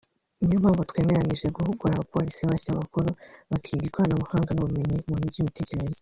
ni 0.41 0.53
yo 0.53 0.59
mpamvu 0.63 0.87
twemeranyije 0.89 1.47
guhugura 1.57 1.91
abapolisi 1.93 2.41
bashya 2.49 2.77
bakuru 2.79 3.09
bakiga 3.51 3.83
ikoranabuhanga 3.89 4.51
n’ubumenyi 4.53 4.97
mu 5.09 5.15
by’ 5.31 5.37
imitekerereze…" 5.41 5.99